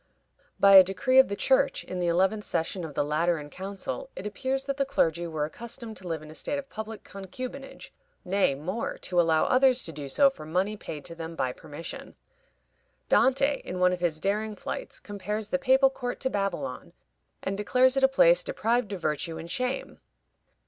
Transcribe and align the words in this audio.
By 0.59 0.77
a 0.77 0.83
decree 0.83 1.19
of 1.19 1.27
the 1.27 1.35
Church 1.35 1.83
in 1.83 1.99
the 1.99 2.07
eleventh 2.07 2.43
session 2.43 2.83
of 2.83 2.95
the 2.95 3.03
Lateran 3.03 3.51
Council 3.51 4.09
it 4.15 4.25
appears 4.25 4.65
that 4.65 4.77
the 4.77 4.83
clergy 4.83 5.27
were 5.27 5.45
accustomed 5.45 5.95
to 5.97 6.07
live 6.07 6.23
in 6.23 6.31
a 6.31 6.33
state 6.33 6.57
of 6.57 6.71
public 6.71 7.03
concubinage, 7.03 7.91
nay, 8.25 8.55
more, 8.55 8.97
to 8.97 9.21
allow 9.21 9.43
others 9.45 9.83
to 9.83 9.91
do 9.91 10.07
so 10.09 10.31
for 10.31 10.43
money 10.43 10.75
paid 10.75 11.05
to 11.05 11.13
them 11.13 11.35
by 11.35 11.51
permission. 11.53 12.15
Dante, 13.09 13.61
in 13.63 13.77
one 13.79 13.93
of 13.93 13.99
his 13.99 14.19
daring 14.19 14.55
flights, 14.55 14.99
compares 14.99 15.49
the 15.49 15.59
papal 15.59 15.91
court 15.91 16.19
to 16.21 16.31
Babylon, 16.31 16.93
and 17.43 17.55
declares 17.55 17.95
it 17.95 18.03
a 18.03 18.07
place 18.07 18.43
deprived 18.43 18.91
of 18.93 19.01
virtue 19.01 19.37
and 19.37 19.51
shame. 19.51 19.99